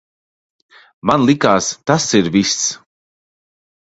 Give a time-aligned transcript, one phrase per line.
[1.09, 2.57] Man likās, tas ir viss.